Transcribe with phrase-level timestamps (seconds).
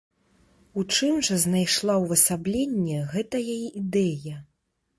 [0.81, 4.37] У чым жа знайшла ўвасабленне гэтая ідэя?